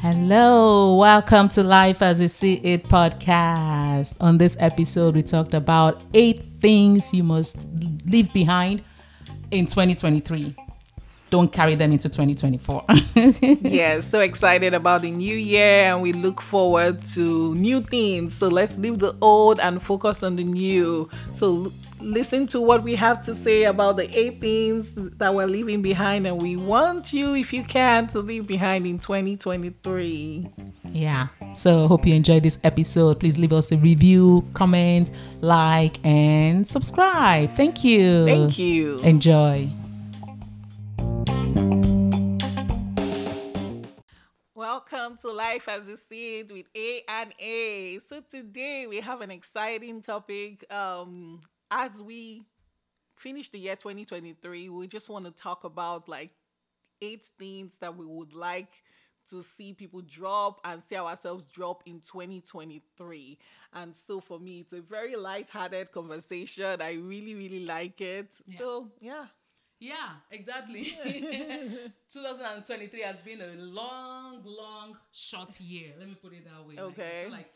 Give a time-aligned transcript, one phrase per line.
[0.00, 4.16] Hello, welcome to Life as We See It podcast.
[4.18, 7.68] On this episode, we talked about eight things you must
[8.06, 8.82] leave behind
[9.50, 10.56] in 2023.
[11.28, 12.84] Don't carry them into 2024.
[13.60, 18.34] yeah, so excited about the new year and we look forward to new things.
[18.34, 21.10] So let's leave the old and focus on the new.
[21.32, 21.70] So
[22.00, 26.26] listen to what we have to say about the eight things that we're leaving behind
[26.26, 30.50] and we want you if you can to leave behind in 2023
[30.92, 31.28] yeah.
[31.54, 33.20] So hope you enjoyed this episode.
[33.20, 37.50] Please leave us a review comment like and subscribe.
[37.54, 38.26] Thank you.
[38.26, 38.98] Thank you.
[39.00, 39.68] Enjoy.
[44.54, 47.98] Welcome to Life as We See It with A and A.
[48.00, 50.64] So today we have an exciting topic.
[50.72, 52.44] Um, as we
[53.16, 56.30] finish the year 2023, we just want to talk about like
[57.02, 58.82] eight things that we would like
[59.30, 63.38] to see people drop and see ourselves drop in 2023.
[63.74, 66.82] And so for me, it's a very light-hearted conversation.
[66.82, 68.34] I really, really like it.
[68.46, 68.58] Yeah.
[68.58, 69.26] So yeah.
[69.78, 69.94] Yeah,
[70.30, 70.82] exactly.
[72.12, 75.92] 2023 has been a long, long, short year.
[75.98, 76.78] Let me put it that way.
[76.78, 77.28] Okay.
[77.30, 77.50] Like,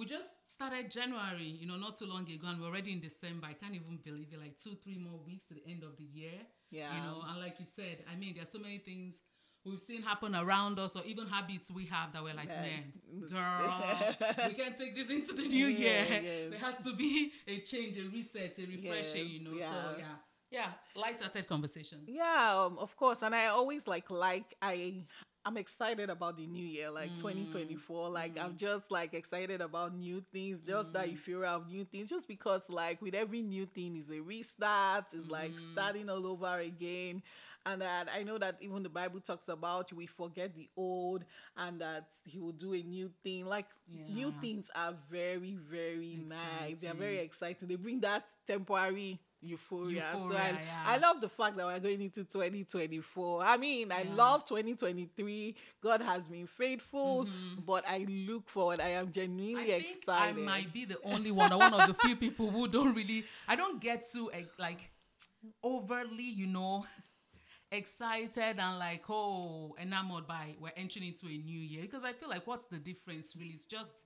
[0.00, 3.48] we just started January, you know, not too long ago, and we're already in December.
[3.48, 4.40] I can't even believe it.
[4.40, 6.40] Like two, three more weeks to the end of the year.
[6.70, 6.88] Yeah.
[6.96, 9.20] You know, and like you said, I mean, there's so many things
[9.62, 12.94] we've seen happen around us, or even habits we have that we're like, man,
[13.30, 14.16] girl,
[14.48, 16.06] we can't take this into the new year.
[16.08, 16.48] Yeah.
[16.48, 19.26] There has to be a change, a reset, a refreshing.
[19.26, 19.68] Yes, you know, yeah.
[19.68, 20.04] so yeah
[20.52, 25.04] yeah light-hearted conversation yeah um, of course and i always like like i
[25.44, 27.16] I'm excited about the new year, like mm.
[27.16, 28.10] 2024.
[28.10, 28.44] Like mm.
[28.44, 30.92] I'm just like excited about new things, just mm.
[30.94, 32.10] that you feel of new things.
[32.10, 35.72] Just because like with every new thing is a restart, is like mm.
[35.72, 37.22] starting all over again.
[37.64, 41.24] And that I know that even the Bible talks about we forget the old
[41.56, 43.46] and that he will do a new thing.
[43.46, 44.14] Like yeah.
[44.14, 46.28] new things are very, very exciting.
[46.60, 46.80] nice.
[46.80, 47.68] They're very exciting.
[47.68, 50.10] They bring that temporary euphoria.
[50.12, 50.82] euphoria so I, yeah.
[50.84, 53.44] I love the fact that we're going into 2024.
[53.44, 53.96] I mean, yeah.
[53.96, 55.54] I love 2023.
[55.82, 57.60] God has been faithful, mm-hmm.
[57.66, 58.80] but I look forward.
[58.80, 60.40] I am genuinely I excited.
[60.40, 63.24] I might be the only one, or one of the few people who don't really.
[63.48, 64.90] I don't get too like
[65.62, 66.84] overly, you know,
[67.72, 72.28] excited and like oh enamored by we're entering into a new year because I feel
[72.28, 73.52] like what's the difference really?
[73.52, 74.04] It's just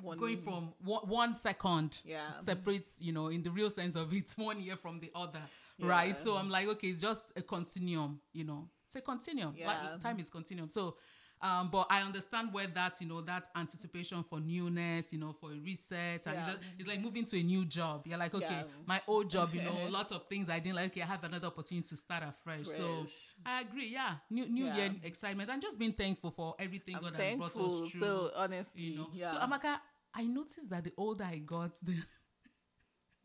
[0.00, 2.38] one going from one, one second yeah.
[2.38, 5.42] separates, you know, in the real sense of it, one year from the other,
[5.78, 5.88] yeah.
[5.88, 6.18] right?
[6.18, 9.54] So I'm like, okay, it's just a continuum, you know, it's a continuum.
[9.56, 9.68] Yeah.
[9.68, 10.68] Like, time is continuum.
[10.68, 10.96] So,
[11.42, 15.50] um, but I understand where that, you know, that anticipation for newness, you know, for
[15.50, 16.38] a reset, and yeah.
[16.38, 18.06] it's, just, it's like moving to a new job.
[18.06, 18.62] You're like, okay, yeah.
[18.86, 20.92] my old job, you know, lots of things I didn't like.
[20.92, 22.66] Okay, I have another opportunity to start afresh.
[22.66, 22.76] Fresh.
[22.76, 23.06] So
[23.44, 23.88] I agree.
[23.88, 24.76] Yeah, new New yeah.
[24.76, 27.48] Year excitement, and just being thankful for everything I'm God thankful.
[27.48, 28.00] has brought us through.
[28.00, 29.32] So honestly, you know, yeah.
[29.32, 29.78] So Amaka,
[30.14, 31.96] I noticed that the older I got, the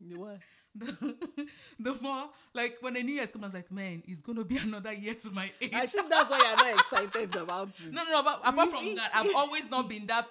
[0.00, 0.38] the what?
[0.78, 1.14] The,
[1.80, 4.56] the more like when the new year's come, I was like, man, it's gonna be
[4.62, 5.72] another year to my age.
[5.72, 7.92] I think that's why you're not excited about it.
[7.92, 8.22] No, no, no.
[8.22, 10.26] But apart from that, I've always not been that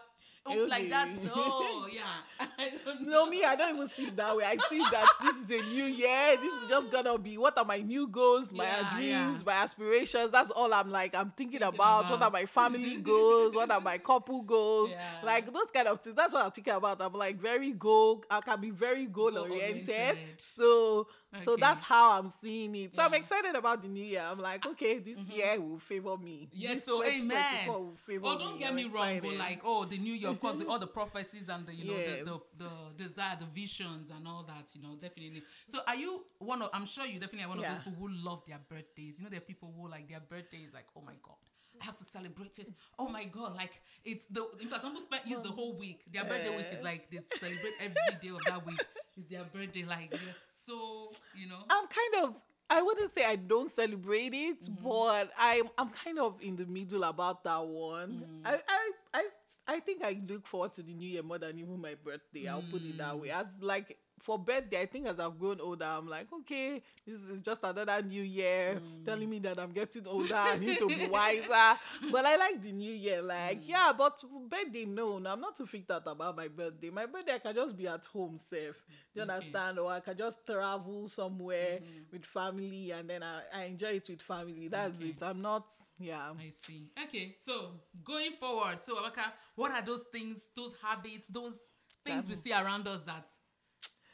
[0.50, 1.10] oh, like that.
[1.34, 2.02] Oh, yeah.
[2.58, 3.26] I don't know.
[3.26, 4.44] No, me, I don't even see it that way.
[4.46, 6.38] I see that this is a new year.
[6.40, 9.44] This is just gonna be what are my new goals, my yeah, dreams, yeah.
[9.46, 10.32] my aspirations.
[10.32, 11.16] That's all I'm like.
[11.16, 14.92] I'm thinking, thinking about, about, what are my family goals, what are my couple goals,
[14.92, 15.02] yeah.
[15.24, 16.16] like those kind of things.
[16.16, 17.02] That's what I'm thinking about.
[17.02, 18.24] I'm like very goal.
[18.30, 20.18] I can be very goal oriented.
[20.38, 21.44] So Okay.
[21.44, 22.96] So that's how I'm seeing it.
[22.96, 23.08] So yeah.
[23.08, 24.24] I'm excited about the new year.
[24.24, 25.38] I'm like, okay, this mm-hmm.
[25.38, 26.48] year will favor me.
[26.54, 27.68] Yes, this so amen.
[27.68, 28.60] Will favor oh, don't me.
[28.60, 29.24] get I'm me excited.
[29.24, 31.86] wrong, but like, oh, the new year, of course, all the prophecies and the you
[31.86, 32.20] know yes.
[32.20, 34.74] the, the, the desire, the visions, and all that.
[34.74, 35.44] You know, definitely.
[35.68, 36.70] So are you one of?
[36.74, 37.72] I'm sure you definitely are one yeah.
[37.72, 39.20] of those people who love their birthdays.
[39.20, 41.36] You know, there are people who like their birthdays, like, oh my god.
[41.82, 42.70] I have to celebrate it.
[42.98, 46.02] Oh my god, like it's the in fact some people spend use the whole week.
[46.12, 48.84] Their birthday week is like they celebrate every day of that week
[49.18, 49.84] is their birthday.
[49.84, 51.60] Like they're so, you know.
[51.70, 54.84] I'm kind of I wouldn't say I don't celebrate it, mm-hmm.
[54.84, 58.24] but I'm I'm kind of in the middle about that one.
[58.44, 58.48] Mm.
[58.48, 59.28] I, I I
[59.68, 62.48] I think I look forward to the new year more than even my birthday.
[62.48, 63.30] I'll put it that way.
[63.30, 63.42] Mm.
[63.42, 67.42] As like for birthday, I think as I've grown older, I'm like, okay, this is
[67.42, 69.06] just another new year mm.
[69.06, 70.36] telling me that I'm getting older.
[70.36, 71.80] I need to be wiser.
[72.12, 73.22] but I like the new year.
[73.22, 73.70] Like, mm.
[73.70, 76.90] yeah, but birthday, no, no, I'm not too freaked out about my birthday.
[76.90, 78.76] My birthday, I can just be at home safe.
[79.14, 79.32] Do you okay.
[79.32, 79.80] understand?
[79.80, 82.12] Or I can just travel somewhere mm.
[82.12, 84.68] with family and then I, I enjoy it with family.
[84.68, 85.10] That's okay.
[85.10, 85.24] it.
[85.24, 86.32] I'm not, yeah.
[86.38, 86.90] I see.
[87.06, 87.72] Okay, so
[88.04, 91.60] going forward, so Amaka, what are those things, those habits, those
[92.06, 93.28] things we see around us that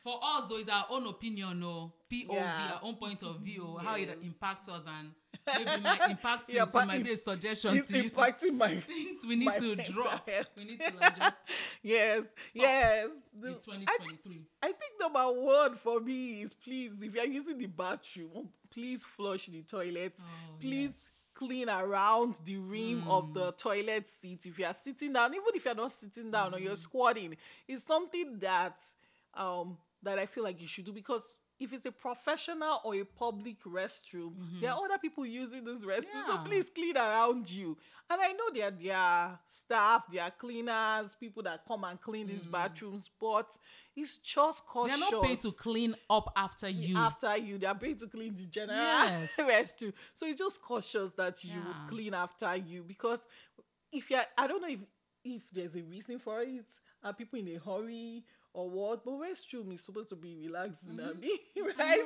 [0.03, 2.71] for us though, it's our own opinion, no POV, Yeah.
[2.73, 5.11] our own point of view, how it impacts us, and
[5.47, 6.55] maybe might impact you.
[6.55, 8.11] Yeah, so it might be a suggestion It's to you.
[8.53, 10.49] my Things we need to health.
[10.57, 11.37] We need to like just
[11.83, 12.23] yes,
[12.53, 13.09] yes.
[13.33, 14.41] in The- I, 2023.
[14.61, 19.45] I think number one for me is please, if you're using the bathroom, please flush
[19.47, 20.19] the toilet.
[20.21, 20.25] Oh,
[20.59, 21.31] please yes.
[21.35, 24.45] clean around the rim of the toilet seat.
[24.45, 27.83] If you are sitting down, even if you're not sitting down or you're squatting, it's
[27.83, 28.81] something that
[29.35, 33.03] um that I feel like you should do because if it's a professional or a
[33.03, 34.61] public restroom, mm-hmm.
[34.61, 36.23] there are other people using this restroom.
[36.23, 37.77] So please clean around you.
[38.09, 42.27] And I know there there are staff, there are cleaners, people that come and clean
[42.27, 42.51] these mm.
[42.51, 43.57] bathrooms, but
[43.95, 46.97] it's just cautious They're not paid to clean up after you.
[46.97, 47.57] after you.
[47.57, 49.33] They are paid to clean the general Yes.
[49.39, 49.93] restroom.
[50.13, 53.21] So it's just cautious that you would clean after you because
[53.91, 54.79] if you're, I don't know if
[55.23, 56.65] if there's a reason for it.
[57.03, 58.23] Are people in a hurry
[58.53, 59.03] or what?
[59.03, 61.37] But restroom is supposed to be relaxing, I mean,
[61.77, 62.03] right?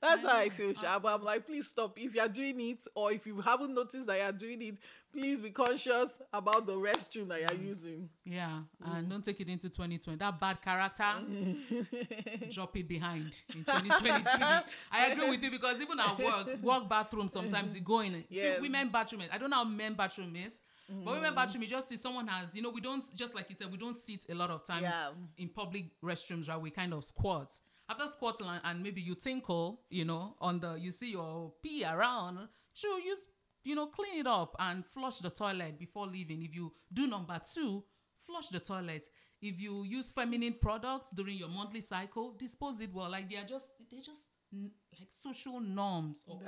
[0.00, 0.98] That's I how I feel, Sha.
[0.98, 1.98] But I'm like, please stop.
[1.98, 4.78] If you're doing it, or if you haven't noticed that you're doing it,
[5.12, 8.08] please be conscious about the restroom that you're using.
[8.24, 8.96] Yeah, Mm.
[8.98, 10.16] and don't take it into 2020.
[10.18, 11.04] That bad character,
[12.50, 14.42] drop it behind in 2023.
[14.90, 18.24] I agree with you because even at work, work bathroom, sometimes you go in.
[18.28, 18.60] Yes.
[18.60, 21.96] Women bathroom, I don't know how men bathroom is, but women bathroom, you just see
[21.96, 24.50] someone has, you know, we don't, just like you said, we don't sit a lot
[24.50, 25.10] of times Yeah.
[25.38, 26.60] in public restrooms, right?
[26.60, 27.52] We kind of squat.
[27.88, 31.84] After squatting and, and maybe you tinkle, you know, on the, you see your pee
[31.84, 33.26] around, true, use,
[33.64, 36.42] you know, clean it up and flush the toilet before leaving.
[36.42, 37.84] If you do number two,
[38.26, 39.06] flush the toilet.
[39.40, 43.10] If you use feminine products during your monthly cycle, dispose it well.
[43.10, 44.26] Like they are just, they're just
[44.98, 46.38] like social norms or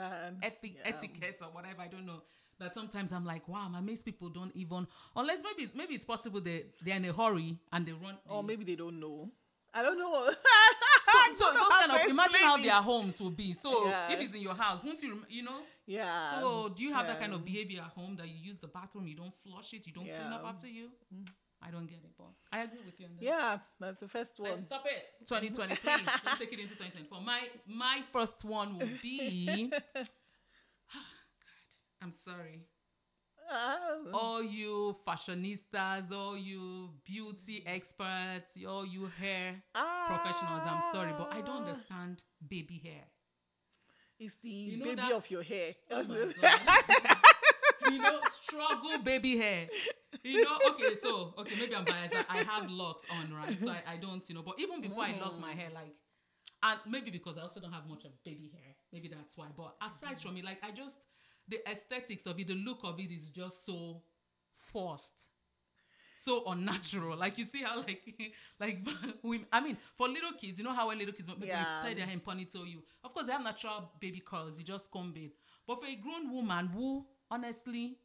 [0.43, 0.83] ethi- yeah.
[0.85, 1.83] etiquette or whatever.
[1.83, 2.23] I don't know.
[2.61, 6.41] That sometimes I'm like, wow, my makes people don't even unless maybe maybe it's possible
[6.41, 8.17] they they're in a hurry and they run.
[8.29, 9.31] Or they- maybe they don't know.
[9.77, 10.31] I don't know.
[11.09, 13.55] so, so don't those kind of imagine how their homes will be.
[13.55, 14.13] So Yeah.
[14.13, 15.21] if it's in your house, won't you?
[15.29, 15.63] You know.
[15.87, 16.41] Yeah.
[16.41, 18.69] So um, do you have that kind of behavior at home that you use the
[18.69, 20.89] bathroom, you don't flush it, you don't clean up after you?
[21.15, 21.29] Mm.
[21.67, 23.25] I don't get it, but I agree with you on that.
[23.25, 24.51] Yeah, that's the first one.
[24.51, 25.03] Let's stop it.
[25.27, 25.93] 2023.
[26.27, 27.21] Don't take it into 2024.
[27.23, 29.71] My my first one will be.
[29.95, 30.07] God,
[32.03, 32.67] I'm sorry.
[33.51, 33.79] Ah,
[34.13, 40.07] All you fashionistas, all you beauty experts, all you hair ah.
[40.09, 40.63] professionals.
[40.67, 43.05] I'm sorry, but I don't understand baby hair.
[44.19, 45.75] It's the know baby that- of your hair.
[45.91, 46.03] Oh
[47.91, 49.69] you know, struggle baby hair.
[50.23, 52.15] You know, okay, so okay, maybe I'm biased.
[52.15, 53.61] I, I have locks on, right?
[53.61, 55.57] So I, I don't, you know, but even before I lock my mm.
[55.57, 55.95] hair, like
[56.65, 58.75] and maybe because I also don't have much of baby hair.
[58.93, 59.47] Maybe that's why.
[59.55, 61.05] But aside from it, like I just
[61.47, 64.03] the aesthetics of it, the look of it is just so
[64.73, 65.25] forced.
[66.17, 67.17] So unnatural.
[67.19, 68.03] Like you see how like
[68.61, 68.79] like
[69.23, 71.81] we I mean for little kids, you know how when little kids maybe Yeah.
[71.83, 72.83] tie their hair in ponytail you.
[73.03, 75.33] Of course they have natural baby curls, you just comb it.
[75.67, 77.99] But for a grown woman who honestly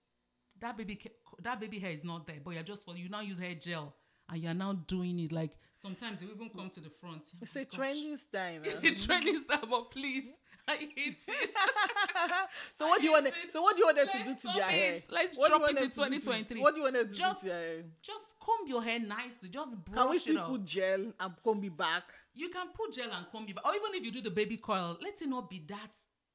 [0.60, 1.00] that baby
[1.42, 3.94] that baby hair is not there, but you're just for you now use hair gel
[4.30, 7.24] and you're now doing it like sometimes you even come to the front.
[7.42, 7.80] It's Oh a my gosh.
[7.80, 8.62] trendy style.
[8.84, 10.32] It's trendy style, but please,
[10.68, 11.52] I hate it.
[12.76, 13.28] so what do you want?
[13.28, 13.34] it.
[13.50, 15.00] So what do you want them to do to their hair?
[15.10, 16.62] Let's What you drop it in to do 2023.
[16.62, 17.84] What do you want them to Just- do to their hair?
[18.02, 19.50] Just comb your hair nicely.
[19.50, 20.50] Just brush Can we it up.
[20.50, 22.04] put gel and comb it back?
[22.36, 23.66] you can put gel and comb it, back.
[23.66, 25.92] or even if you do the baby coil, let it not be that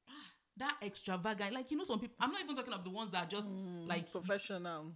[0.09, 0.13] ah,
[0.57, 1.53] that extravagant.
[1.53, 2.15] Like you know, some people.
[2.19, 3.87] I'm not even talking of the ones that are just Mm.
[3.87, 4.91] like Professional.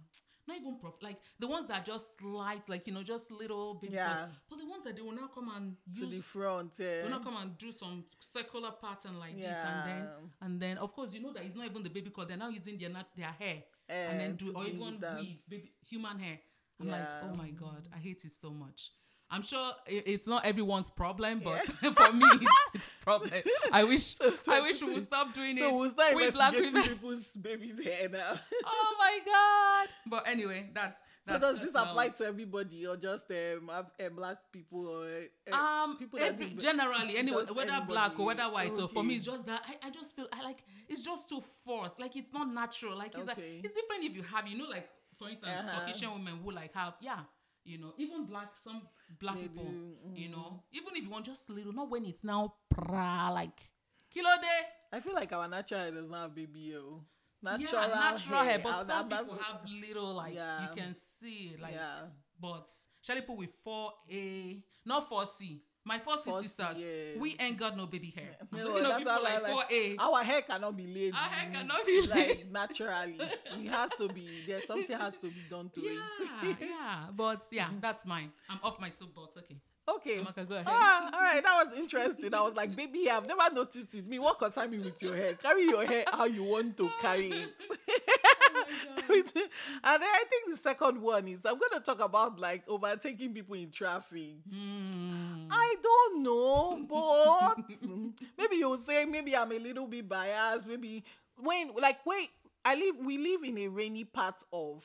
[0.48, 3.74] Not even prof, like the ones that are just light, like you know, just little
[3.74, 4.26] baby Yeah.
[4.48, 7.02] But the ones that they will now come and use, To the front, They yeah.
[7.04, 10.08] will not come and do some circular pattern like this, and then
[10.40, 12.26] and then of course you know that it's not even the baby coil.
[12.26, 15.16] They're now using their their hair and Eh, then do or even down.
[15.18, 16.38] weave baby human hair.
[16.80, 16.92] I'm Yeah.
[16.98, 18.90] like, oh my god, I hate it so much.
[19.32, 22.26] I'm sure it's not everyone's problem, but for me,
[22.74, 23.30] it's a problem.
[23.72, 24.16] I wish
[24.48, 25.74] I wish we would stop doing So it.
[25.74, 26.82] we'll start with black women.
[26.82, 28.32] people's babies' hair now.
[28.66, 29.88] oh my god!
[30.06, 30.98] But anyway, that's.
[31.28, 35.06] so does this apply to everybody or just um, have, uh, black people or
[35.52, 38.74] uh, Um, people every, do- generally, anyway, whether black or whether white.
[38.74, 41.40] So for me, it's just that I, I just feel I like it's just too
[41.64, 42.00] forced.
[42.00, 42.96] Like it's not natural.
[42.98, 45.80] Like it's like it's different if you have, you know, like for instance, Uh-huh.
[45.80, 47.20] Caucasian women who like have yeah,
[47.64, 48.82] you know, even black some
[49.20, 50.32] black They people, do, you mm.
[50.32, 53.70] know, even if you want just a little, not when it's now pra like
[54.10, 54.62] kilo day.
[54.92, 56.32] I feel like our natural hair does not have
[56.76, 57.02] oh.
[57.42, 60.62] Natural, yeah, natural hair, but some people have little like Yeah.
[60.62, 62.08] you can see like yeah.
[62.38, 62.68] but
[63.00, 65.60] shall put with 4A, not 4C.
[65.90, 67.18] My 4C 4C, sisters, yes.
[67.18, 68.28] we ain't got no baby hair.
[68.40, 69.96] I'm No, talking of people I like 4A.
[69.98, 71.14] Our hair cannot be laid.
[71.14, 72.52] Our hair cannot be like laid.
[72.60, 73.18] naturally.
[73.18, 74.28] It has to be.
[74.46, 76.56] There's something has to be done to yeah, it.
[76.60, 77.06] yeah.
[77.16, 78.30] But yeah, that's mine.
[78.48, 79.36] I'm off my soapbox.
[79.38, 79.56] Okay.
[79.88, 80.18] Okay.
[80.18, 80.66] Amaka, go ahead.
[80.68, 81.42] Ah, all right.
[81.42, 82.32] That was interesting.
[82.34, 84.06] I was like, baby, I've never noticed it.
[84.06, 85.34] Me, what concern me with your hair?
[85.34, 87.48] Carry your hair how you want to carry it.
[89.10, 93.34] and then I think the second one is I'm going to talk about like overtaking
[93.34, 94.34] people in traffic.
[94.48, 95.39] Hmm.
[95.50, 97.56] I don't know, but
[98.38, 100.66] maybe you would say maybe I'm a little bit biased.
[100.66, 101.04] Maybe
[101.36, 102.30] when like wait,
[102.64, 104.84] I live we live in a rainy part of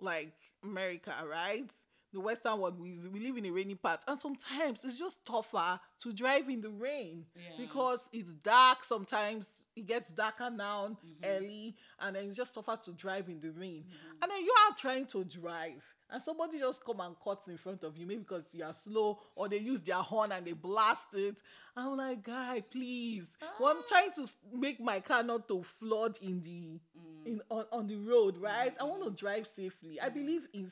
[0.00, 1.70] like America, right?
[2.18, 5.78] The western world we, we live in a rainy part, and sometimes it's just tougher
[6.00, 7.42] to drive in the rain Yeah.
[7.56, 8.82] because it's dark.
[8.82, 11.24] Sometimes it gets darker now mm-hmm.
[11.24, 13.84] early, and then it's just tougher to drive in the rain.
[13.84, 14.16] Mm-hmm.
[14.20, 17.84] And then you are trying to drive, and somebody just come and cuts in front
[17.84, 21.14] of you, maybe because you are slow, or they use their horn and they blast
[21.14, 21.40] it.
[21.76, 23.36] I'm like, guy, please.
[23.60, 23.86] Well, I'm ah.
[23.88, 27.26] trying to make my car not to flood in the mm.
[27.26, 28.74] in on, on the road, right?
[28.76, 28.88] I mm-hmm.
[28.88, 30.00] want to drive safely.
[30.00, 30.68] I believe in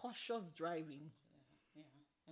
[0.00, 1.10] cautious driving.
[1.74, 1.82] Yeah.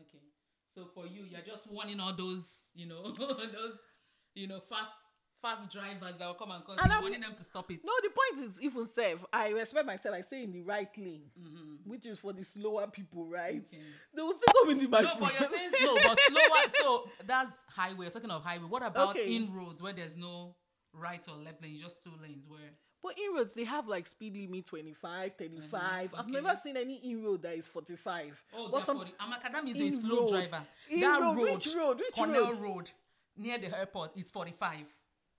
[0.02, 0.25] Okay.
[0.68, 3.78] So for you, you're just warning all those, you know, those,
[4.34, 4.92] you know, fast
[5.40, 7.78] fast drivers that will come and cut And you, I'm- warning them to stop it.
[7.84, 9.25] No, the point is even safe.
[9.32, 10.14] I respect myself.
[10.16, 11.22] I stay in the right lane,
[11.84, 13.62] which is for the slower people, right?
[13.72, 13.82] Okay.
[14.14, 16.68] They will still come into my No, but you're saying slow, but slower.
[16.80, 18.06] So that's highway.
[18.06, 18.64] You're talking of highway.
[18.68, 19.37] What about Okay.
[19.37, 20.56] in roads where there's no
[20.92, 22.70] right or left lane, just two lanes where
[23.02, 25.75] But inroads, they have like speed limit 25, 35.
[25.75, 26.21] I've Mm-hmm.
[26.21, 26.31] okay.
[26.45, 28.45] never seen any inroad that is 45.
[28.57, 30.28] Oh, but some therefore, Amakadam is a slow road.
[30.28, 30.62] driver.
[30.90, 31.99] In that road, road, which road?
[31.99, 32.61] Which Cornell road?
[32.61, 32.90] road.
[33.37, 34.81] near the airport, is 45.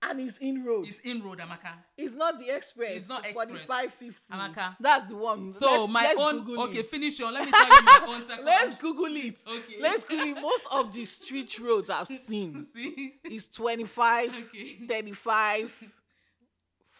[0.02, 0.86] and it's inroad.
[0.88, 1.72] It's in road, Amaka.
[1.98, 2.96] It's not the express.
[2.96, 3.48] It's not express.
[3.66, 4.32] 45, 50.
[4.32, 4.76] Amaka.
[4.80, 5.50] That's the one.
[5.50, 6.88] So Let's- my let's own Google okay, it.
[6.88, 7.30] finish your.
[7.30, 8.44] Let me tell you my own second.
[8.46, 9.42] Let's Google it.
[9.46, 9.74] Okay.
[9.78, 10.40] Let's Google it.
[10.40, 13.16] Most of the street roads I've seen see.
[13.24, 14.86] is 25, Okay.
[14.88, 15.92] 35,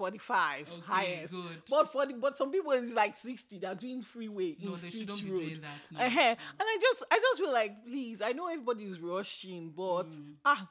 [0.01, 1.33] 45 Okay, highest.
[1.33, 1.63] good.
[1.69, 3.59] But for the, but some people it's like 60.
[3.59, 5.41] They're doing freeway No, they shouldn't be road.
[5.41, 5.81] doing that.
[5.93, 6.01] No.
[6.07, 6.19] Uh-huh.
[6.21, 6.37] And
[6.73, 10.35] I just I just feel like please, I know everybody's rushing, but Mm.
[10.47, 10.69] ah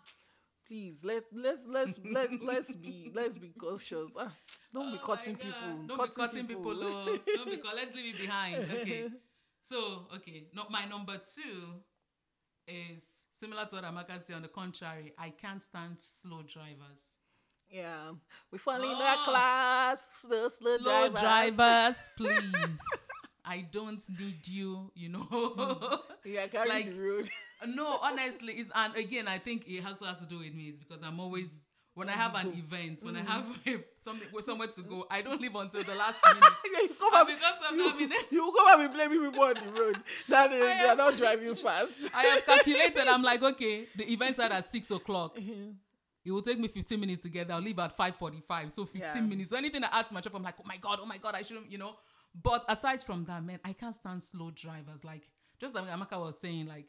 [0.67, 4.15] please let let's let's let let's be let's be cautious.
[4.17, 4.31] Ah,
[4.73, 5.73] don't Oh be cutting people.
[5.87, 6.73] Don't be cutting people.
[6.75, 7.17] oh.
[7.35, 7.75] Don't be cut.
[7.75, 8.63] Let's leave it behind.
[8.81, 9.09] Okay.
[9.61, 11.83] So okay, not my number two
[12.67, 14.37] is similar to what Amaka said.
[14.37, 17.17] On the contrary, I can't stand slow drivers.
[17.71, 18.11] Yeah,
[18.51, 18.99] we finally in Oh.
[18.99, 19.25] that ah.
[19.29, 20.09] class.
[20.21, 21.19] Slow, slow, Slow driver.
[21.19, 22.81] drivers, please.
[23.45, 24.91] I don't need you.
[24.95, 25.27] You know.
[25.29, 25.99] Mm.
[26.25, 27.29] Yeah, carry Like- the road.
[27.67, 31.03] no, honestly, it's and again, I think it also has to do with me because
[31.03, 33.25] I'm always when I mm, have an event, when I mm.
[33.27, 36.43] have a, something somewhere to go, I don't leave until the last minute.
[36.71, 39.43] Yeah, you come And up, because of you, mean- you come and be blaming people
[39.43, 39.97] on the road.
[40.29, 41.91] That they, they are not driving fast.
[42.13, 43.07] I have calculated.
[43.07, 45.35] I'm like, okay, the events are at six o'clock.
[45.37, 45.71] Mm-hmm.
[46.29, 47.55] It will take me 15 minutes to get there.
[47.57, 48.71] I'll leave at 5:45.
[48.71, 49.21] So 15 Yeah.
[49.21, 49.49] minutes.
[49.49, 51.33] So anything that adds to my trip, I'm like, oh my god, oh my god,
[51.33, 51.97] I shouldn't, you know.
[52.39, 55.03] But aside from that, man, I can't stand slow drivers.
[55.03, 56.87] Like just like Amaka was saying, like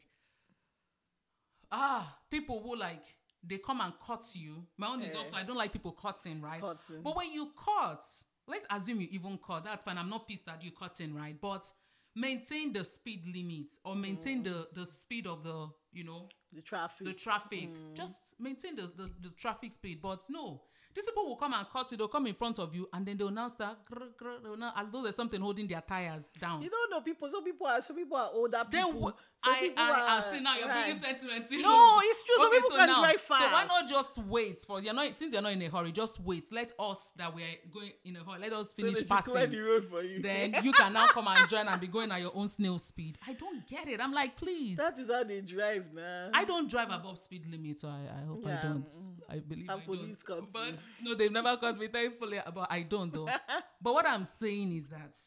[1.71, 3.03] ah, people who like
[3.43, 4.67] they come and cut you.
[4.77, 6.61] My own is also I don't like people cutting, right?
[6.61, 7.01] Cutting.
[7.01, 8.03] But when you cut,
[8.47, 9.63] let's assume you even cut.
[9.63, 9.97] That's fine.
[9.97, 11.35] I'm not pissed that you cutting, right?
[11.41, 11.71] But
[12.15, 14.45] maintain the speed limit or maintain mm.
[14.45, 17.07] the the speed of the you know The traffic.
[17.07, 17.69] the traffic.
[17.69, 17.95] Mm.
[17.95, 20.01] Just maintain the, the, the traffic speed.
[20.01, 20.61] But no,
[20.93, 21.97] these people will come and cut you.
[21.97, 24.73] They'll come in front of you and then they'll now start grr, grr, they'll now,
[24.75, 26.61] as though there's something holding their tires down.
[26.61, 27.29] you don't know people.
[27.29, 29.09] Some people are some people are older then people.
[29.09, 30.83] wh- some I, people I, I see now you're right.
[31.01, 31.61] bringing in.
[31.61, 32.35] No, it's true.
[32.37, 33.41] Some people can drive fast.
[33.41, 36.19] So why not just wait for you're not since you're not in a hurry, just
[36.19, 36.45] wait.
[36.51, 38.41] Let us that we're going in a hurry.
[38.41, 39.51] Let us finish clear passing.
[39.51, 40.21] the road for you.
[40.21, 43.17] then you can now come and join and be going at your own snail speed.
[43.27, 43.99] I don't get it.
[43.99, 44.77] I'm like, please.
[44.77, 46.29] that is how they drive now.
[46.33, 48.59] I don't drive above speed limit, so I, I hope Yeah.
[48.59, 48.89] I don't.
[49.29, 50.51] I believe And I police don't.
[50.53, 50.79] But.
[51.03, 52.39] No, they've never caught me, thankfully.
[52.53, 53.29] But I don't though.
[53.81, 55.17] but what I'm saying is that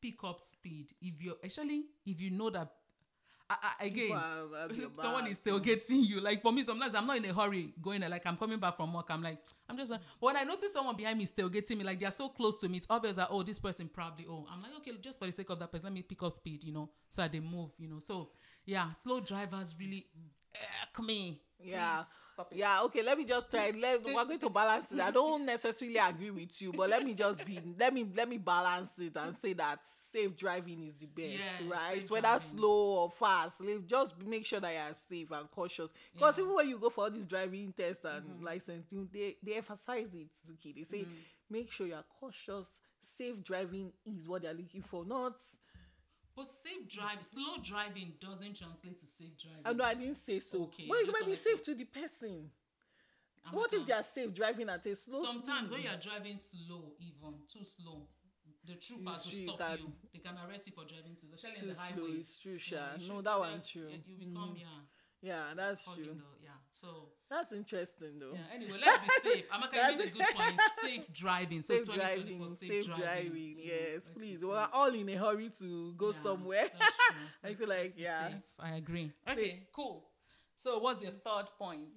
[0.00, 0.92] pick up speed.
[1.00, 2.70] If you're actually, if you know that,
[3.48, 6.20] I, I, again, People are- have your someone is still getting you.
[6.20, 8.00] Like for me, sometimes I'm not in a hurry going.
[8.00, 9.06] Like I'm coming back from work.
[9.10, 9.92] I'm like, I'm just.
[9.92, 12.58] Uh, but when I notice someone behind me still getting me, like they're so close
[12.60, 14.26] to me, it's obvious that oh, this person probably.
[14.28, 16.32] Oh, I'm like, okay, just for the sake of that person, let me pick up
[16.32, 16.64] speed.
[16.64, 17.70] You know, so that they move.
[17.78, 18.30] You know, so
[18.66, 20.06] yeah, slow drivers really
[20.54, 21.40] irk me.
[21.64, 22.02] Yeah.
[22.32, 22.58] Stop it.
[22.58, 23.70] Yeah, okay, let me just try.
[23.78, 25.00] Let, we're going to balance it.
[25.00, 28.38] I don't necessarily agree with you, but let me just be let me let me
[28.38, 31.28] balance it and say that safe driving is the best,
[31.60, 32.10] Yeah, right?
[32.10, 32.40] Whether driving.
[32.40, 35.92] slow or fast, just make sure that you're safe and cautious.
[36.12, 36.44] Because Yeah.
[36.44, 38.44] even when you go for all these driving tests and Mm-hmm.
[38.44, 40.30] license, they they emphasize it.
[40.54, 41.08] Okay, they say Mm.
[41.48, 42.80] make sure you're cautious.
[43.00, 45.34] Safe driving is what they're looking for, not.
[46.34, 49.62] But safe driving, slow driving doesn't translate to safe driving.
[49.64, 50.62] I know I didn't say so.
[50.64, 52.50] Okay, it just might be safe to- the person.
[53.44, 55.90] I'm What if they are safe driving at a slow Sometimes when speed?
[55.90, 58.06] you're driving slow, even too slow,
[58.64, 59.92] the troopers will true, you stop you.
[60.12, 62.20] They can arrest you for driving too, especially Too in the slow highway.
[62.20, 62.96] is true, Yeah, Sha.
[62.98, 63.90] they No, that so one you- true.
[64.06, 64.66] You become yeah.
[65.20, 66.22] Yeah, that's true.
[66.41, 66.41] yeah.
[66.74, 68.32] So That's interesting though.
[68.32, 68.54] yeah.
[68.54, 69.50] Anyway, let's be safe.
[69.54, 70.60] Amaka, made a good point.
[70.82, 71.62] Safe driving.
[71.62, 73.02] So Safe driving, safe, safe driving.
[73.04, 73.56] driving.
[73.58, 73.68] Mm-hmm.
[73.94, 74.44] Yes, please.
[74.44, 76.64] We're all in a hurry to go Yeah, somewhere.
[77.44, 78.28] I Let's- feel like yeah.
[78.28, 78.36] safe.
[78.58, 79.12] I agree.
[79.22, 80.02] Stay- Okay, cool.
[80.58, 81.88] So what's your third point?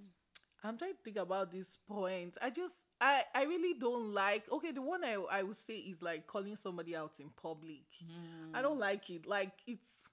[0.63, 2.37] I'm trying to think about this point.
[2.41, 6.01] I just I I really don't like okay, the one I I would say is
[6.01, 7.85] like calling somebody out in public.
[8.03, 8.55] Mm-hmm.
[8.55, 9.25] I don't like it.
[9.27, 10.09] Like it's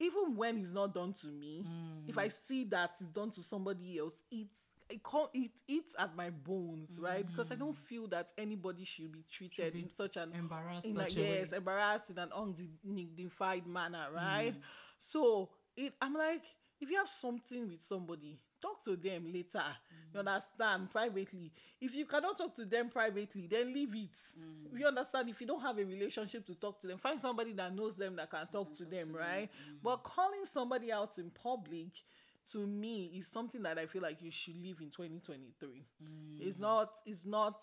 [0.00, 1.64] even when it's not done to me,
[2.08, 6.16] if I see that it's done to somebody else, it's it can't it eats at
[6.16, 7.24] my bones, right?
[7.26, 10.94] Because I don't feel that anybody should be treated be in such an Embarrassed in
[10.94, 11.38] such a, a way.
[11.38, 14.52] yes, embarrassed in an undignified manner, right?
[14.52, 14.62] Mm.
[14.98, 16.42] So it I'm like,
[16.80, 19.58] if you have something with somebody, talk to them later.
[19.58, 20.14] Mm.
[20.14, 20.90] You understand?
[20.90, 21.52] Privately.
[21.80, 24.12] If you cannot talk to them privately, then leave it.
[24.38, 24.78] Mm.
[24.78, 25.28] You understand?
[25.28, 28.16] If you don't have a relationship to talk to them, find somebody that knows them
[28.16, 29.48] that can talk to them, right?
[29.70, 29.76] Mm.
[29.82, 31.92] But calling somebody out in public
[32.52, 35.84] to me is something that I feel like you should leave in 2023.
[36.40, 36.60] It's Mm.
[36.60, 37.62] not it's not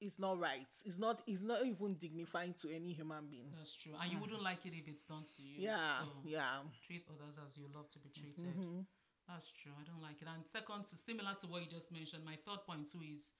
[0.00, 0.66] it's not right.
[0.84, 3.52] It's not it's not even dignifying to any human being.
[3.56, 3.92] That's true.
[4.02, 5.62] And you wouldn't like it if it's done to you.
[5.62, 6.58] Yeah, So yeah.
[6.84, 8.44] treat others as you love to be treated.
[8.44, 8.80] Mm-hmm.
[9.28, 9.72] That's true.
[9.80, 10.28] I don't like it.
[10.28, 13.30] And second, similar to what you just mentioned, my third point too is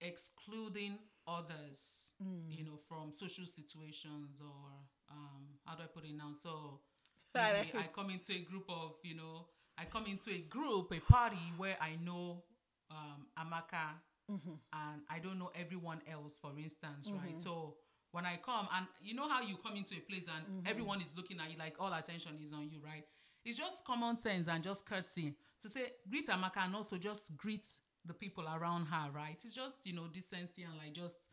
[0.00, 2.50] excluding others, Mm.
[2.58, 4.70] you know, from social situations or
[5.10, 6.32] um, how do I put it now?
[6.32, 6.80] So
[7.36, 9.46] I come into a group of, you know,
[9.78, 12.44] I come into a group, a party where I know
[12.90, 14.52] um, Amaka Mm-hmm.
[14.72, 17.38] and I don't know everyone else, for instance, right?
[17.40, 17.74] So
[18.12, 20.66] when I come and you know how you come into a place and Mm-hmm.
[20.66, 23.04] everyone is looking at you like all attention is on you, right?
[23.44, 27.66] It's just common sense and just courtesy to say greet Amaka and also just greet
[28.04, 29.38] the people around her, right?
[29.42, 31.30] It's just you know decency and like just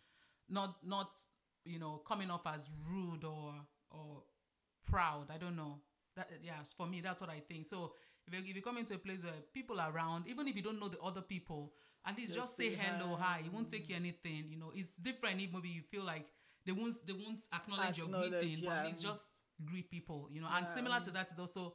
[0.50, 1.18] not not
[1.66, 3.54] you know coming off as rude or
[3.92, 4.24] or
[4.90, 5.28] proud.
[5.34, 5.80] I don't know.
[6.16, 7.66] That yeah, for me that's what I think.
[7.66, 7.94] So
[8.28, 10.62] if you, if you come into a place where people are around, even if you
[10.62, 11.74] don't know the other people,
[12.06, 13.42] at least just, say, say hello, hi.
[13.46, 14.46] It won't take you anything.
[14.50, 16.28] You know, it's different if maybe you feel like
[16.66, 19.28] they won't they won't acknowledge your Acknowledge, greeting, but it's just
[19.66, 20.28] greet people.
[20.32, 21.74] You know, and similar to that is also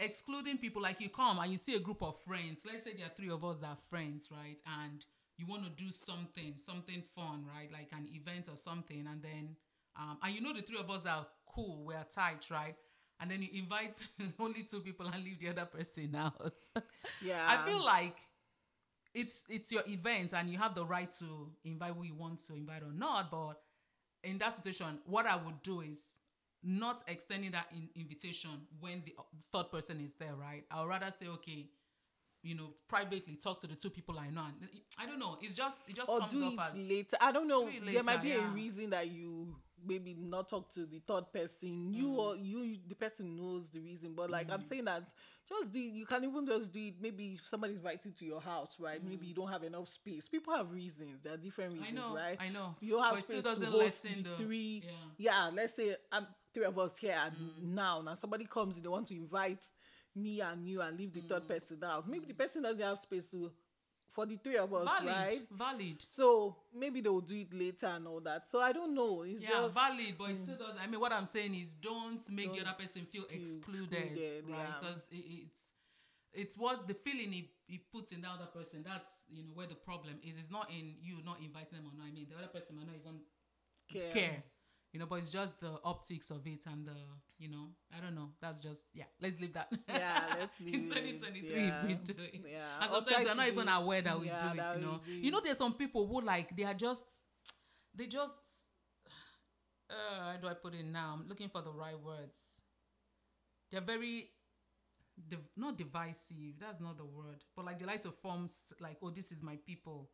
[0.00, 3.06] excluding people like you come and you see a group of friends let's say there
[3.06, 5.04] are three of us that are friends right and
[5.36, 9.56] you want to do something something fun right like an event or something and then
[9.98, 12.74] um, and you know the three of us are cool we're tight right
[13.20, 13.98] and then you invite
[14.40, 16.40] only two people and leave the other person out
[17.22, 17.46] Yeah.
[17.48, 18.18] i feel like
[19.14, 22.54] it's it's your event and you have the right to invite who you want to
[22.54, 23.54] invite or not but
[24.22, 26.12] in that situation what i would do is
[26.62, 30.88] not extending that in- invitation when the uh, third person is there right i would
[30.88, 31.66] rather say okay
[32.42, 34.68] you know privately talk to the two people i know and
[34.98, 37.16] i don't know it's just it just or comes do off it as later.
[37.20, 37.60] I don't know.
[37.60, 41.00] do it there might later, be a reason that you maybe not talk to the
[41.06, 41.94] third person.
[41.94, 42.18] You Mm.
[42.18, 44.12] or you, the person knows the reason.
[44.14, 45.10] But like I'm saying that
[45.48, 45.80] just do.
[45.80, 46.94] You can even just do it.
[47.00, 49.02] Maybe if somebody invited to your house, right?
[49.02, 50.28] Maybe you don't have enough space.
[50.28, 51.22] People have reasons.
[51.22, 51.76] There are different Mm.
[51.76, 52.36] I reasons, know, right?
[52.38, 52.74] I know.
[52.82, 54.82] You don't have But space to doesn't host the the- three.
[54.84, 55.30] yeah.
[55.32, 57.62] Yeah, let's say I'm three of us here Mm.
[57.74, 58.00] now.
[58.02, 59.64] Now somebody comes and they want to invite
[60.14, 61.28] me and you and leave the Mm.
[61.28, 62.08] third person out.
[62.08, 63.50] Maybe the person doesn't have space to
[64.12, 65.48] for the three of us, valid right?
[65.52, 68.48] valid So maybe they'll do it later and all that.
[68.48, 69.22] So I don't know.
[69.22, 72.20] It's yeah just valid but it still does i mean what i'm saying is don't
[72.30, 74.74] make the other person feel feel excluded, excluded, right yeah.
[74.80, 75.72] because it, it's
[76.32, 79.66] it's what the feeling he, he puts in the other person that's you know where
[79.68, 82.36] the problem is it's not in you not inviting them or not i mean the
[82.36, 83.20] other person might not even
[83.88, 84.12] care.
[84.12, 84.42] care.
[84.92, 86.96] You know, but it's just the optics of it and the,
[87.38, 88.30] you know, I don't know.
[88.40, 89.04] That's just yeah.
[89.20, 89.72] Let's leave that.
[89.88, 90.88] Yeah, let's leave In it.
[90.88, 91.86] 2023, Yeah.
[91.86, 92.40] we do it.
[92.50, 92.64] Yeah.
[92.82, 93.72] And sometimes you're not even it.
[93.72, 94.66] aware that we Yeah, do it.
[94.76, 97.06] You know, do you know, there's some people who like they are just,
[97.94, 98.34] they just.
[99.88, 101.16] Uh, how do I put it now?
[101.18, 102.62] I'm looking for the right words.
[103.70, 104.30] They're very,
[105.28, 106.58] div- not divisive.
[106.60, 107.44] That's not the word.
[107.56, 108.48] But like they like to form
[108.80, 110.10] like, oh, this is my people,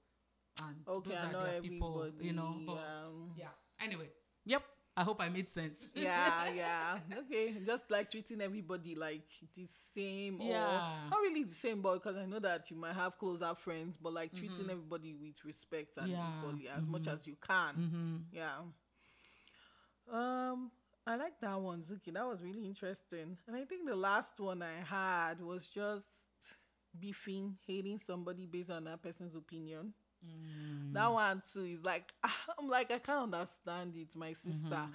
[0.63, 2.11] and Okay, those I are their people.
[2.21, 3.49] You know, but um, yeah.
[3.81, 4.09] Anyway,
[4.47, 4.63] yep.
[4.99, 5.91] I hope I made sense.
[5.95, 6.99] yeah, yeah.
[7.19, 7.53] Okay.
[7.67, 10.91] Just like treating everybody like the same or Yeah.
[11.11, 14.15] not really the same, but because I know that you might have closer friends, but
[14.15, 16.15] like treating everybody with respect and Mm-hmm.
[16.17, 16.23] Yeah.
[16.27, 16.47] Mm-hmm.
[16.47, 18.25] equally as much as you can.
[18.33, 18.57] Yeah.
[20.11, 20.71] Um,
[21.07, 22.13] I like that one, Zuki.
[22.15, 23.37] That was really interesting.
[23.47, 26.29] And I think the last one I had was just
[26.99, 29.93] beefing, hating somebody based on that person's opinion.
[30.25, 30.93] Mm.
[30.95, 32.13] That one too is like
[32.59, 34.69] I'm like I can't understand it, my sister.
[34.69, 34.91] Mm-hmm.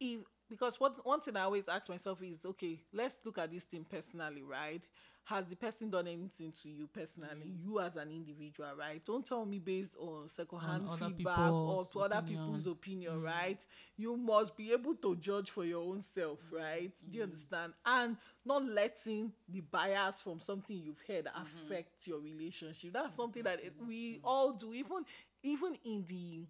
[0.00, 3.64] If because what one thing I always ask myself is okay, let's look at this
[3.64, 4.82] thing personally, right?
[5.24, 7.62] has the person done anything to you personally mm.
[7.62, 12.00] you as an individual right don't tell me based on secondhand on feedback or to
[12.00, 13.24] other people's opinion mm.
[13.24, 13.64] right
[13.96, 17.10] you must be able to judge for your own self right mm.
[17.10, 17.26] do you mm.
[17.26, 21.72] understand and not letting the bias from something you've heard mm-hmm.
[21.72, 25.04] affect your relationship that's something that it, we all do even
[25.42, 26.44] even in the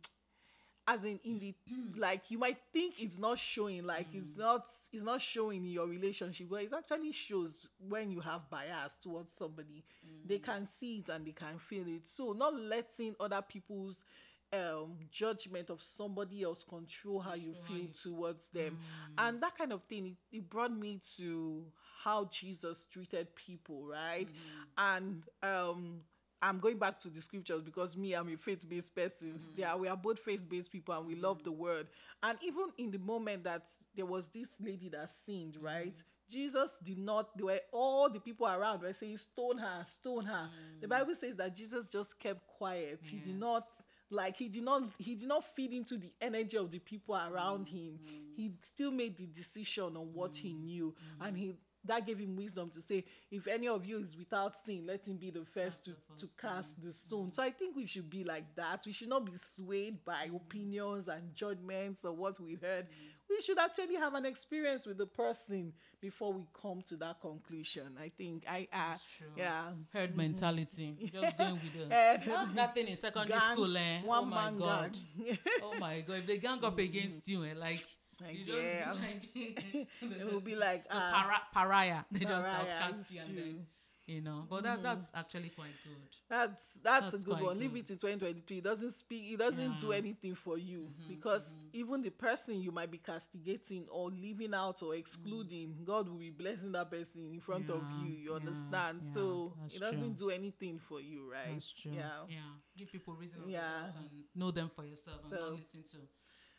[0.86, 1.54] as in in the
[1.98, 4.16] like you might think it's not showing like mm.
[4.16, 8.48] it's not it's not showing in your relationship but it actually shows when you have
[8.50, 10.28] bias towards somebody mm.
[10.28, 14.04] they can see it and they can feel it so not letting other people's
[14.52, 17.96] um judgment of somebody else control how you feel right.
[18.02, 19.28] towards them mm.
[19.28, 21.62] and that kind of thing it, it, brought me to
[22.02, 24.96] how jesus treated people right mm.
[24.96, 26.00] and um
[26.42, 29.34] I'm going back to the scriptures because me, I'm a faith based person.
[29.34, 29.48] Mm.
[29.58, 31.22] Yeah, we are both faith based people and we mm.
[31.22, 31.88] love the word.
[32.22, 35.64] And even in the moment that there was this lady that sinned, mm.
[35.64, 36.02] right?
[36.28, 40.48] Jesus did not, they were all the people around were saying, Stone her, stone her.
[40.80, 40.90] The mm.
[40.90, 43.00] Bible says that Jesus just kept quiet.
[43.02, 43.10] Yes.
[43.10, 43.64] He did not
[44.10, 47.68] like he did not he did not feed into the energy of the people around
[47.68, 48.08] him mm.
[48.34, 51.26] he still made the decision on what he knew mm.
[51.26, 51.54] and he
[51.90, 55.16] that gave him wisdom to say, if any of you is without sin, let him
[55.16, 57.32] be the first to, to cast the stone.
[57.32, 58.84] So I think we should be like that.
[58.86, 60.36] We should not be swayed by mm.
[60.36, 62.86] opinions and judgments or what we heard.
[63.28, 67.96] We should actually have an experience with the person before we come to that conclusion.
[68.00, 68.96] I think I uh,
[69.36, 70.18] yeah herd mm-hmm.
[70.18, 70.96] mentality.
[71.12, 71.86] Just going with the
[72.56, 73.76] that thing in secondary gang, school.
[73.76, 74.00] Eh?
[74.02, 74.96] One oh my god.
[75.62, 76.18] oh my god.
[76.18, 77.86] If they gang up against you, eh, like
[78.20, 78.92] like, you yeah.
[78.92, 79.28] Like,
[80.02, 82.04] it will be like uh, para- pariah.
[82.12, 83.66] They pariah, just outcast you and then
[84.10, 84.44] you know.
[84.50, 84.82] But that mm.
[84.82, 85.96] that's actually quite good.
[86.28, 87.54] That's that's, that's a good one.
[87.54, 87.72] Good.
[87.72, 88.58] Leave it to 2023.
[88.58, 89.32] It doesn't speak.
[89.32, 89.78] It doesn't yeah.
[89.78, 91.80] do anything for you mm-hmm, because mm-hmm.
[91.80, 95.84] even the person you might be castigating or leaving out or excluding, mm.
[95.84, 98.14] God will be blessing that person in front yeah, of you.
[98.14, 99.02] You understand?
[99.02, 100.28] so it doesn't true.
[100.28, 101.52] do anything for you, right?
[101.52, 101.92] That's true.
[101.94, 102.10] Yeah.
[102.28, 102.36] Yeah.
[102.76, 103.38] Give people reason.
[103.46, 103.60] Yeah.
[103.84, 105.98] And know them for yourself so, and not listen to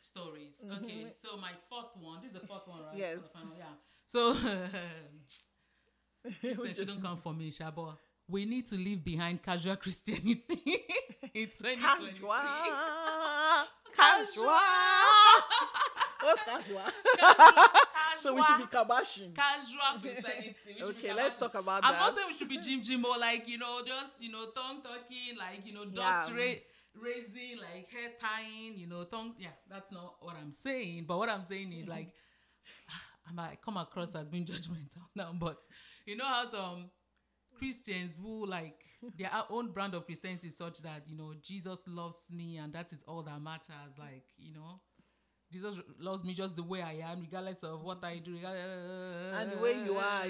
[0.02, 0.56] stories.
[0.66, 0.84] Mm-hmm.
[0.84, 2.20] Okay, so my fourth one.
[2.22, 2.98] This is the fourth one, right?
[2.98, 3.20] Yes.
[3.58, 3.66] Yeah.
[4.06, 4.34] So
[6.74, 7.98] she don't come for me, Shabo.
[8.28, 10.40] We need to leave behind casual Christianity
[11.34, 11.76] in 2023.
[11.82, 12.30] Casual.
[13.96, 14.60] Casual.
[16.22, 16.82] What's casual?
[17.20, 17.68] casual?
[18.20, 19.36] So we should be kabashing.
[19.36, 20.56] Casual Christianity.
[20.82, 22.02] okay, let's talk about I'm that.
[22.02, 24.46] I'm not saying we should be Jim Jim or like, you know, just, you know,
[24.56, 26.38] tongue talking, like, you know, dust yeah.
[26.38, 26.62] Ra-
[26.96, 29.34] raising, like hair tying, you know, tongue.
[29.38, 31.06] Yeah, that's not what I'm saying.
[31.08, 32.14] But what I'm saying is like,
[33.28, 35.60] I might come across as being judgmental now, but
[36.06, 36.90] you know how some
[37.58, 38.84] Christians who like
[39.18, 42.92] their own brand of Christianity is such that you know Jesus loves me and that
[42.92, 43.98] is all that matters.
[44.00, 44.82] Like you know,
[45.52, 48.38] Jesus loves me just the way I am, regardless of what I do.
[48.38, 50.24] And the way you are,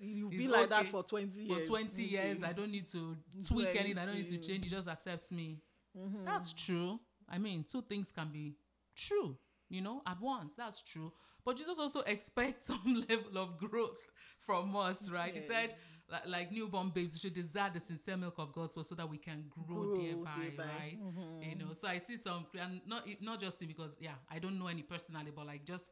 [0.00, 0.82] you've been like okay.
[0.82, 1.68] that for 20 years.
[1.68, 3.16] For 20 years, I don't need to
[3.48, 3.98] tweak anything.
[3.98, 4.64] I don't need to change.
[4.64, 5.58] He just accepts me.
[5.98, 6.24] Mm-hmm.
[6.24, 7.00] That's true.
[7.28, 8.56] I mean, two things can be
[8.96, 9.36] true,
[9.68, 10.54] you know, at once.
[10.56, 11.12] That's true.
[11.44, 13.98] But Jesus also expects some level of growth
[14.38, 15.32] from us, right?
[15.34, 15.44] Yes.
[15.44, 15.74] He said,
[16.10, 19.08] like, like, newborn babes, we should desire the sincere milk of God's word so that
[19.08, 20.98] we can grow, grow thereby, thereby, right?
[21.02, 21.50] Mm-hmm.
[21.50, 24.66] You know, so I see some, and not not just because, yeah, I don't know
[24.66, 25.90] any personally, but like just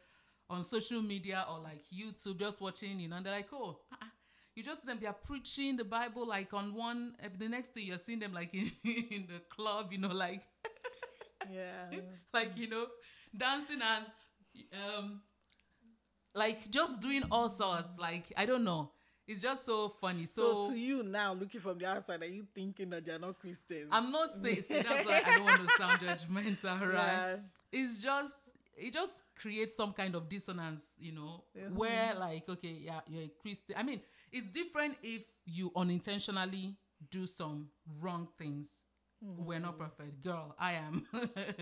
[0.50, 4.06] on social media or like YouTube, just watching, you know, and they're like, oh, uh-uh.
[4.60, 7.96] You just them, they're preaching the Bible like on one, uh, the next thing you're
[7.96, 10.42] seeing them like in, in the club, you know, like,
[11.50, 11.98] yeah,
[12.34, 12.86] like, you know,
[13.34, 14.04] dancing and,
[14.84, 15.22] um,
[16.34, 17.98] like just doing all sorts.
[17.98, 18.90] Like I don't know.
[19.26, 20.26] It's just so funny.
[20.26, 23.38] So, so to you now, looking from the outside, are you thinking that they're not
[23.38, 23.88] Christians?
[23.90, 24.62] I'm not saying.
[24.62, 26.92] see, that's why I don't want to sound judgmental, right?
[26.92, 27.36] Yeah.
[27.72, 28.36] It's just
[28.76, 31.76] it just creates some kind of dissonance, you know, mm-hmm.
[31.76, 33.76] where like, okay, yeah, you're a Christian.
[33.78, 34.00] I mean,
[34.32, 36.76] it's different if you unintentionally
[37.10, 37.68] do some
[38.00, 38.84] wrong things.
[39.24, 39.44] Mm-hmm.
[39.44, 40.54] We're not perfect, girl.
[40.58, 41.06] I am.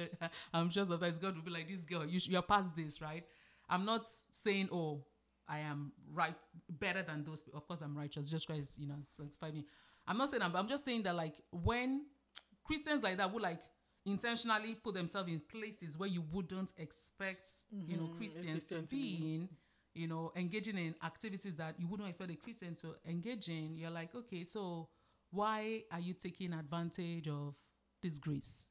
[0.55, 3.25] I'm sure sometimes God will be like, "This girl, you sh- you're past this, right?"
[3.69, 5.05] I'm not saying, oh,
[5.49, 6.35] I am right
[6.69, 7.43] better than those.
[7.55, 8.31] Of course, I'm righteous.
[8.31, 9.65] Just Christ, you know, sanctify me.
[10.07, 12.07] I'm not saying that, but I'm just saying that like when
[12.65, 13.61] Christians like that would like
[14.07, 17.91] intentionally put themselves in places where you wouldn't expect, mm-hmm.
[17.91, 18.19] you know, mm-hmm.
[18.19, 19.49] Christians to be in,
[19.95, 23.91] you know, engaging in activities that you wouldn't expect a Christian to engage in, you're
[23.91, 24.89] like, okay, so
[25.31, 27.55] why are you taking advantage of
[28.03, 28.71] this grace?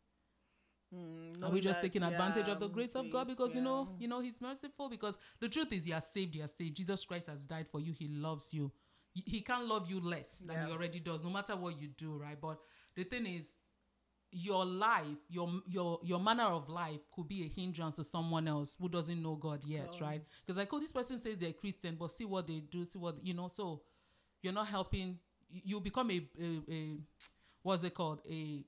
[0.96, 3.60] Mm, are we just taking yeah, advantage of the grace of God because yeah.
[3.60, 4.90] you know, you know, He's merciful?
[4.90, 6.36] Because the truth is, you are saved.
[6.36, 6.78] You are saved.
[6.78, 7.92] Jesus Christ has died for you.
[7.92, 8.72] He loves you.
[9.14, 10.68] He can't love you less than yeah.
[10.68, 12.40] He already does, no matter what you do, right?
[12.40, 12.60] But
[12.96, 13.58] the thing is,
[14.32, 18.78] your life, your your your manner of life could be a hindrance to someone else
[18.80, 20.06] who doesn't know God yet, oh.
[20.06, 20.22] right?
[20.46, 23.16] Because like, oh, this person says they're Christian, but see what they do, see what
[23.24, 23.48] you know.
[23.48, 23.82] So
[24.42, 25.20] you're not helping.
[25.50, 26.98] You become a, a, a
[27.64, 28.64] what's it called a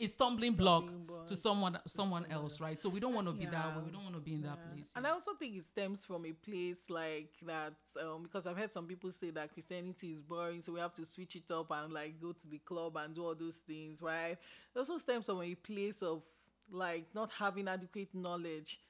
[0.00, 2.80] a stumbling, block, block, to someone someone else, right?
[2.80, 3.50] So we don't want to be yeah.
[3.50, 3.82] that way.
[3.86, 4.50] We don't want to be in yeah.
[4.50, 4.90] that place.
[4.96, 8.72] And I also think it stems from a place like that, um, because I've heard
[8.72, 11.92] some people say that Christianity is boring, so we have to switch it up and
[11.92, 14.36] like go to the club and do all those things, right?
[14.74, 16.22] It also stems from a place of
[16.70, 18.80] like not having adequate knowledge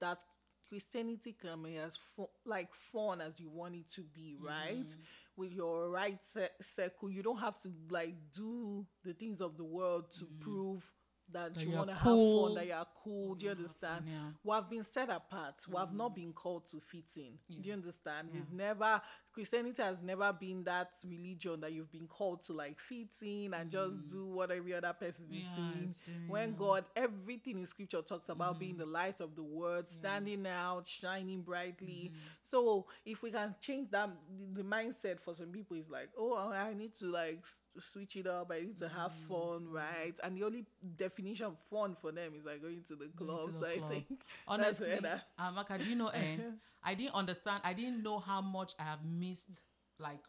[0.00, 0.22] that
[0.68, 1.98] Christianity can be as
[2.44, 4.86] like fun as you want it to be, right?
[4.86, 4.96] Mm.
[5.38, 9.64] With your right se- circle, you don't have to like do the things of the
[9.64, 10.40] world to mm.
[10.40, 10.84] prove
[11.32, 12.48] that, that you want to cool.
[12.48, 13.34] have fun, that you are cool.
[13.36, 14.04] Do you understand?
[14.06, 14.30] Yeah.
[14.42, 15.54] We have been set apart.
[15.68, 16.16] We have not mm.
[16.16, 17.38] been called to fit in.
[17.48, 17.58] Yeah.
[17.60, 18.30] Do you understand?
[18.32, 18.40] Yeah.
[18.40, 19.00] We've never
[19.38, 23.68] Christianity has never been that religion that you've been called to like fit in and
[23.68, 23.70] mm.
[23.70, 26.26] just do what every other person is doing.
[26.26, 28.58] When God, everything in Scripture talks about mm.
[28.58, 32.10] being the light of the world, standing out, shining brightly.
[32.12, 32.18] Mm.
[32.42, 34.10] So if we can change that,
[34.54, 37.44] the mindset for some people is like, oh, I need to like
[37.80, 38.50] switch it up.
[38.52, 39.28] I need to have mm.
[39.28, 40.14] fun, right?
[40.24, 40.64] And the only
[40.96, 43.54] definition of fun for them is like going to the club.
[43.54, 44.06] so I think
[44.48, 44.88] honestly,
[45.38, 46.08] Amaka, uh, do you know?
[46.08, 46.38] Eh,
[46.88, 47.60] I didn't understand.
[47.64, 49.60] I didn't know how much I have missed,
[49.98, 50.24] like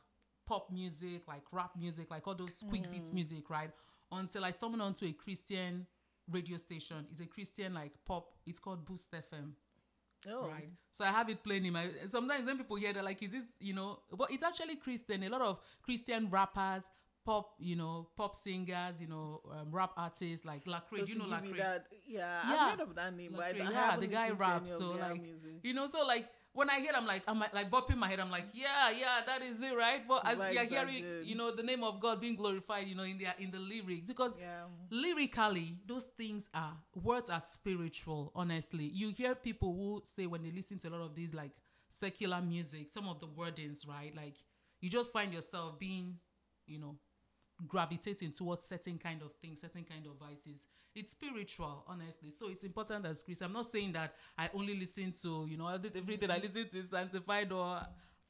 [0.45, 2.91] pop music, like rap music, like all those quick mm.
[2.91, 3.71] beats music, right?
[4.11, 5.87] Until I stumbled onto a Christian
[6.29, 7.05] radio station.
[7.11, 8.33] It's a Christian like pop.
[8.45, 9.51] It's called Boost FM.
[10.29, 10.49] Oh.
[10.49, 10.67] Right.
[10.91, 11.87] So I have it playing in my.
[12.07, 15.23] Sometimes when people hear, they're like, "Is this you know?" But it's actually Christian.
[15.23, 16.83] A lot of Christian rappers
[17.25, 20.89] pop, you know, pop singers, you know, um, rap artists like Lecrae.
[20.89, 21.57] So you know Lecrae?
[21.57, 24.75] That, yeah, yeah, I've heard of that name, Lecrae, but yeah, the guy raps.
[24.75, 25.59] So like, music.
[25.63, 28.19] you know, so like when I hear, I'm like, I'm like bopping my head.
[28.19, 30.05] I'm like, yeah, yeah, that is it, right?
[30.07, 33.17] But as you're hearing, you know, the name of God being glorified, you know, in
[33.17, 34.63] the in the lyrics, because yeah.
[34.89, 38.31] lyrically, those things are words are spiritual.
[38.35, 41.51] Honestly, you hear people who say when they listen to a lot of these like
[41.89, 44.15] secular music, some of the wordings, right?
[44.15, 44.35] Like
[44.81, 46.17] you just find yourself being,
[46.65, 46.95] you know,
[47.67, 50.67] gravitating towards certain kind of things, certain kind of vices.
[50.95, 52.31] It's spiritual, honestly.
[52.31, 53.41] So it's important as Chris.
[53.41, 56.89] I'm not saying that I only listen to, you know, everything I listen to is
[56.89, 57.81] sanctified or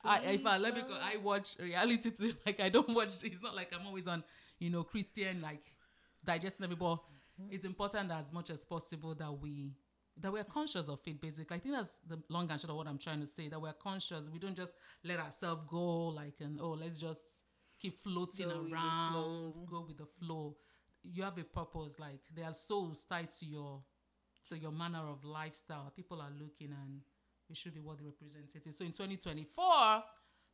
[0.05, 2.33] I, if I let me go, I watch reality too.
[2.45, 3.23] Like I don't watch.
[3.23, 4.23] It's not like I'm always on,
[4.57, 5.63] you know, Christian like
[6.25, 6.75] digesting every.
[6.75, 7.47] But mm-hmm.
[7.51, 9.73] it's important as much as possible that we
[10.21, 11.21] that we're conscious of it.
[11.21, 13.49] Basically, I think that's the long and short of what I'm trying to say.
[13.49, 14.29] That we're conscious.
[14.31, 17.43] We don't just let ourselves go like and oh, let's just
[17.79, 20.55] keep floating go around, with go with the flow.
[21.03, 21.99] You have a purpose.
[21.99, 23.81] Like there are souls tied to your
[24.49, 25.91] to your manner of lifestyle.
[25.95, 27.01] People are looking and
[27.47, 28.73] we should be what the representative.
[28.73, 30.03] So in 2024,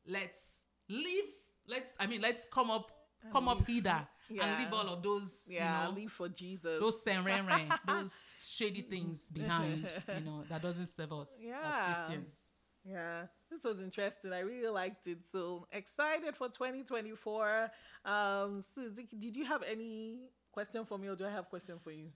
[0.08, 1.26] let's leave.
[1.68, 2.92] Let's I mean let's come up
[3.32, 3.82] come up here
[4.30, 4.46] yeah.
[4.46, 8.84] and leave all of those yeah you know, leave for jesus those serene, those shady
[8.84, 11.58] things behind you know that doesn't serve us yeah.
[11.64, 12.50] as christians
[12.88, 14.34] yeah, this was interesting.
[14.34, 15.26] I really liked it.
[15.26, 17.72] So excited for 2024.
[18.06, 21.92] Um, Susie, did you have any question for me, or do I have question for
[21.92, 22.10] you?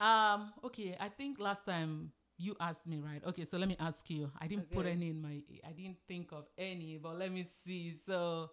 [0.00, 0.96] Um, okay.
[0.98, 3.22] I think last time you asked me, right?
[3.26, 4.30] Okay, so let me ask you.
[4.40, 4.76] I didn't okay.
[4.76, 5.42] put any in my.
[5.66, 7.94] I didn't think of any, but let me see.
[8.06, 8.50] So,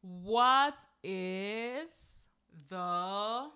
[0.00, 2.26] what is
[2.68, 3.50] the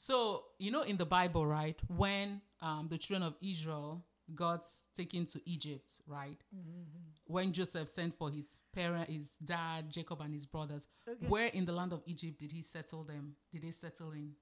[0.00, 1.78] so you know in the Bible, right?
[1.94, 4.02] When um, the children of Israel
[4.34, 6.38] God's taken to Egypt, right?
[6.54, 7.00] Mm-hmm.
[7.26, 11.26] When Joseph sent for his parent, his dad, Jacob, and his brothers, okay.
[11.26, 13.34] where in the land of Egypt did he settle them?
[13.52, 14.32] Did they settle in?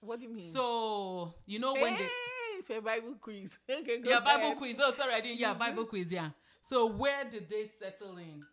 [0.00, 0.52] What do you mean?
[0.52, 2.08] So you know when hey,
[2.68, 3.58] they Bible quiz.
[3.70, 4.24] okay, yeah, ahead.
[4.24, 4.80] Bible quiz.
[4.80, 5.40] Oh, sorry, I didn't.
[5.40, 6.12] Yeah, Bible quiz.
[6.12, 6.30] Yeah.
[6.62, 8.44] So where did they settle in?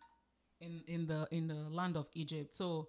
[0.60, 2.54] In in the in the land of Egypt.
[2.54, 2.88] So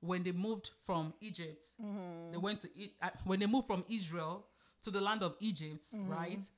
[0.00, 2.32] when they moved from Egypt, mm-hmm.
[2.32, 2.68] they went to
[3.02, 4.46] uh, when they moved from Israel
[4.84, 6.10] to the land of Egypt, mm-hmm.
[6.10, 6.48] right?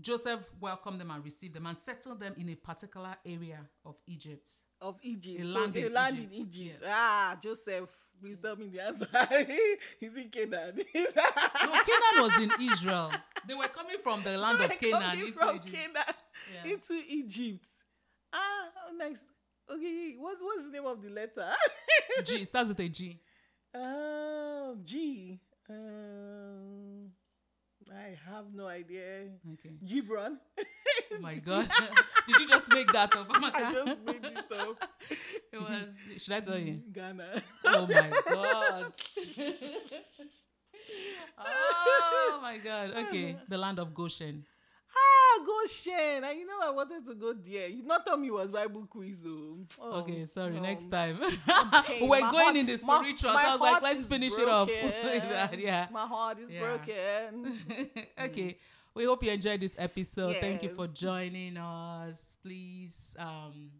[0.00, 4.48] Joseph welcomed them and received them and settled them in a particular area of Egypt.
[4.80, 5.40] Of Egypt.
[5.40, 6.34] A so land, in, land Egypt.
[6.34, 6.80] in Egypt.
[6.82, 6.90] Yes.
[6.92, 9.06] Ah, Joseph, please tell me the answer.
[10.00, 10.74] He's in Canaan.
[10.76, 13.12] no, Canaan was in Israel.
[13.46, 15.72] They were coming from the land of Canaan into from Egypt.
[15.72, 16.14] Canaan
[16.52, 16.72] yeah.
[16.72, 17.66] into Egypt.
[18.32, 19.22] Ah, nice.
[19.70, 21.52] Okay, what's what's the name of the letter?
[22.24, 23.20] G starts with a G.
[23.74, 25.40] Um, G.
[25.68, 26.83] Um,
[27.94, 29.30] I have no idea.
[29.54, 29.74] Okay.
[29.84, 30.36] Gibran.
[30.58, 31.70] oh my God.
[32.26, 33.26] Did you just make that up?
[33.30, 34.76] Oh I just made it up.
[35.52, 36.82] it was, should I tell you?
[36.92, 37.42] Ghana.
[37.64, 38.92] Oh my God.
[41.38, 42.90] oh my God.
[43.06, 43.36] Okay.
[43.48, 44.44] The land of Goshen
[44.96, 46.24] ah, Goshen.
[46.24, 47.68] And you know, I wanted to go there.
[47.68, 49.24] You not tell me it was Bible quiz.
[49.26, 50.60] Oh, oh okay, sorry.
[50.60, 51.18] Next time.
[52.00, 53.32] We're going heart, in the spiritual.
[53.32, 54.74] So I was like, let's finish broken.
[54.74, 55.58] it off.
[55.58, 55.88] yeah.
[55.92, 56.60] My heart is yeah.
[56.60, 57.58] broken.
[58.20, 58.42] okay.
[58.42, 58.56] Mm.
[58.94, 60.30] We hope you enjoyed this episode.
[60.30, 60.40] Yes.
[60.40, 62.38] Thank you for joining us.
[62.42, 63.70] Please um,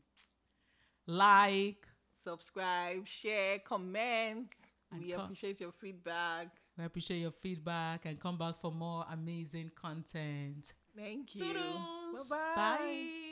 [1.06, 1.86] like,
[2.20, 4.52] subscribe, share, comment.
[4.92, 6.48] We com- appreciate your feedback.
[6.76, 10.72] We appreciate your feedback and come back for more amazing content.
[10.96, 11.44] Thank you.
[11.46, 12.28] Toodles.
[12.28, 12.54] Bye.
[12.56, 13.23] Bye.